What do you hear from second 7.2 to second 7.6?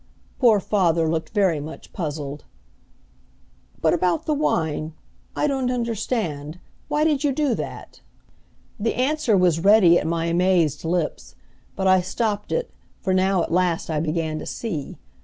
you do